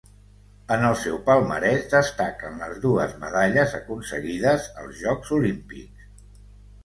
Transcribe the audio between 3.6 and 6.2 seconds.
aconseguides als Jocs Olímpics.